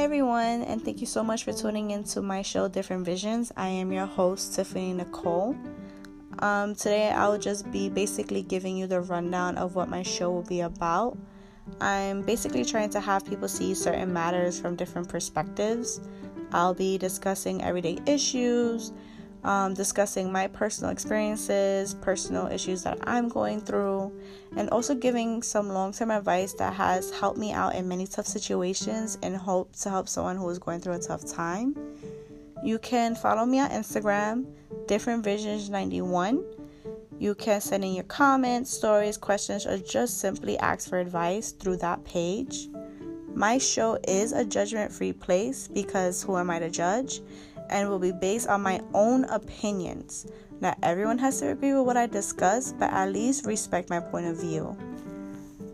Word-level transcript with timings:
everyone, 0.00 0.62
and 0.62 0.82
thank 0.82 1.00
you 1.00 1.06
so 1.06 1.22
much 1.22 1.44
for 1.44 1.52
tuning 1.52 1.90
into 1.90 2.22
my 2.22 2.40
show, 2.40 2.66
Different 2.66 3.04
Visions. 3.04 3.52
I 3.58 3.68
am 3.68 3.92
your 3.92 4.06
host, 4.06 4.54
Tiffany 4.54 4.94
Nicole. 4.94 5.54
Um, 6.38 6.74
today, 6.74 7.10
I 7.10 7.28
will 7.28 7.38
just 7.38 7.70
be 7.70 7.90
basically 7.90 8.42
giving 8.42 8.76
you 8.76 8.86
the 8.86 9.02
rundown 9.02 9.58
of 9.58 9.74
what 9.74 9.90
my 9.90 10.02
show 10.02 10.30
will 10.30 10.44
be 10.44 10.62
about. 10.62 11.18
I'm 11.80 12.22
basically 12.22 12.64
trying 12.64 12.90
to 12.90 13.00
have 13.00 13.26
people 13.26 13.48
see 13.48 13.74
certain 13.74 14.12
matters 14.12 14.58
from 14.58 14.76
different 14.76 15.08
perspectives. 15.08 16.00
I'll 16.52 16.74
be 16.74 16.96
discussing 16.96 17.62
everyday 17.62 17.98
issues, 18.06 18.92
um, 19.44 19.74
discussing 19.74 20.30
my 20.30 20.46
personal 20.46 20.90
experiences, 20.90 21.94
personal 21.94 22.46
issues 22.46 22.82
that 22.84 22.98
I'm 23.04 23.28
going 23.28 23.60
through, 23.60 24.12
and 24.56 24.70
also 24.70 24.94
giving 24.94 25.42
some 25.42 25.68
long 25.68 25.92
term 25.92 26.10
advice 26.10 26.52
that 26.54 26.74
has 26.74 27.10
helped 27.10 27.38
me 27.38 27.52
out 27.52 27.74
in 27.74 27.88
many 27.88 28.06
tough 28.06 28.26
situations 28.26 29.18
and 29.22 29.36
hope 29.36 29.74
to 29.76 29.90
help 29.90 30.08
someone 30.08 30.36
who 30.36 30.48
is 30.48 30.58
going 30.58 30.80
through 30.80 30.94
a 30.94 31.00
tough 31.00 31.24
time. 31.24 31.76
You 32.62 32.78
can 32.78 33.16
follow 33.16 33.44
me 33.44 33.58
on 33.58 33.70
Instagram, 33.70 34.46
Different 34.86 35.24
Visions 35.24 35.68
91. 35.68 36.44
You 37.18 37.34
can 37.34 37.60
send 37.60 37.84
in 37.84 37.94
your 37.94 38.04
comments, 38.04 38.70
stories, 38.70 39.16
questions, 39.16 39.66
or 39.66 39.78
just 39.78 40.18
simply 40.18 40.58
ask 40.58 40.88
for 40.88 40.98
advice 40.98 41.52
through 41.52 41.78
that 41.78 42.04
page. 42.04 42.68
My 43.34 43.58
show 43.58 43.98
is 44.06 44.32
a 44.32 44.44
judgment 44.44 44.92
free 44.92 45.12
place 45.12 45.66
because 45.66 46.22
who 46.22 46.36
am 46.36 46.50
I 46.50 46.58
to 46.58 46.68
judge? 46.68 47.20
And 47.70 47.88
will 47.88 47.98
be 47.98 48.12
based 48.12 48.48
on 48.48 48.62
my 48.62 48.80
own 48.94 49.24
opinions. 49.24 50.26
Not 50.60 50.78
everyone 50.82 51.18
has 51.18 51.40
to 51.40 51.50
agree 51.50 51.74
with 51.74 51.86
what 51.86 51.96
I 51.96 52.06
discuss, 52.06 52.72
but 52.72 52.92
at 52.92 53.12
least 53.12 53.46
respect 53.46 53.90
my 53.90 54.00
point 54.00 54.26
of 54.26 54.40
view. 54.40 54.76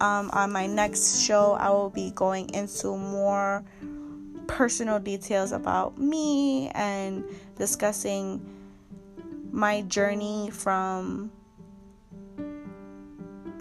Um, 0.00 0.30
on 0.32 0.50
my 0.50 0.66
next 0.66 1.20
show, 1.20 1.52
I 1.52 1.70
will 1.70 1.90
be 1.90 2.10
going 2.10 2.52
into 2.54 2.96
more 2.96 3.64
personal 4.48 4.98
details 4.98 5.52
about 5.52 5.98
me 5.98 6.68
and 6.70 7.24
discussing 7.56 8.44
my 9.52 9.82
journey 9.82 10.50
from 10.50 11.30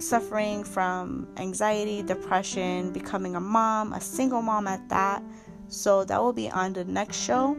suffering 0.01 0.63
from 0.63 1.27
anxiety, 1.37 2.01
depression, 2.01 2.91
becoming 2.91 3.35
a 3.35 3.39
mom, 3.39 3.93
a 3.93 4.01
single 4.01 4.41
mom 4.41 4.67
at 4.67 4.87
that. 4.89 5.23
So 5.67 6.03
that 6.05 6.21
will 6.21 6.33
be 6.33 6.49
on 6.49 6.73
the 6.73 6.83
next 6.83 7.17
show. 7.17 7.55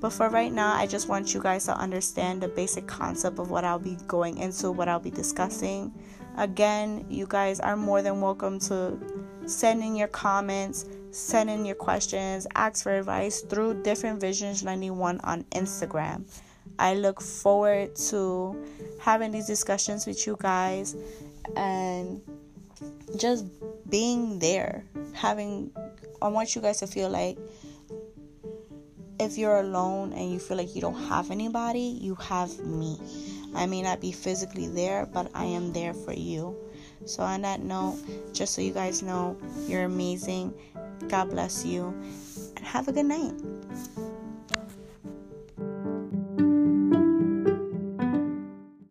But 0.00 0.14
for 0.14 0.30
right 0.30 0.52
now, 0.52 0.74
I 0.74 0.86
just 0.86 1.08
want 1.08 1.34
you 1.34 1.40
guys 1.42 1.66
to 1.66 1.76
understand 1.76 2.42
the 2.42 2.48
basic 2.48 2.86
concept 2.86 3.38
of 3.38 3.50
what 3.50 3.64
I'll 3.64 3.78
be 3.78 3.98
going 4.06 4.38
into, 4.38 4.72
what 4.72 4.88
I'll 4.88 4.98
be 4.98 5.10
discussing. 5.10 5.92
Again, 6.38 7.04
you 7.10 7.26
guys 7.28 7.60
are 7.60 7.76
more 7.76 8.00
than 8.00 8.22
welcome 8.22 8.58
to 8.60 8.98
send 9.44 9.82
in 9.82 9.94
your 9.94 10.08
comments, 10.08 10.86
send 11.10 11.50
in 11.50 11.66
your 11.66 11.74
questions, 11.74 12.46
ask 12.54 12.82
for 12.82 12.96
advice 12.96 13.42
through 13.42 13.82
Different 13.82 14.20
Visions 14.20 14.64
91 14.64 15.20
on 15.20 15.44
Instagram. 15.50 16.24
I 16.78 16.94
look 16.94 17.20
forward 17.20 17.94
to 18.08 18.56
having 19.00 19.32
these 19.32 19.46
discussions 19.46 20.06
with 20.06 20.26
you 20.26 20.38
guys 20.40 20.96
and 21.56 22.22
just 23.16 23.44
being 23.90 24.38
there. 24.38 24.84
Having, 25.12 25.72
I 26.22 26.28
want 26.28 26.54
you 26.54 26.62
guys 26.62 26.78
to 26.78 26.86
feel 26.86 27.10
like 27.10 27.38
if 29.20 29.36
you're 29.36 29.58
alone 29.58 30.12
and 30.14 30.32
you 30.32 30.38
feel 30.38 30.56
like 30.56 30.74
you 30.74 30.80
don't 30.80 31.00
have 31.04 31.30
anybody, 31.30 31.98
you 32.00 32.14
have 32.16 32.58
me. 32.60 32.98
I 33.54 33.66
may 33.66 33.82
not 33.82 34.00
be 34.00 34.12
physically 34.12 34.66
there, 34.66 35.06
but 35.06 35.30
I 35.34 35.44
am 35.44 35.72
there 35.72 35.92
for 35.92 36.14
you. 36.14 36.56
So, 37.04 37.22
on 37.22 37.42
that 37.42 37.60
note, 37.60 37.98
just 38.32 38.54
so 38.54 38.62
you 38.62 38.72
guys 38.72 39.02
know, 39.02 39.36
you're 39.66 39.84
amazing. 39.84 40.54
God 41.08 41.30
bless 41.30 41.64
you, 41.64 41.88
and 42.56 42.64
have 42.64 42.88
a 42.88 42.92
good 42.92 43.06
night. 43.06 43.32